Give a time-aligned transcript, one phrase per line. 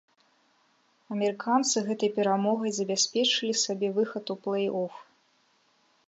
[1.15, 4.93] Амерыканцы гэтай перамогай забяспечылі сабе выхад у плэй-оф.